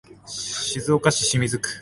[0.25, 1.79] 静岡市清水区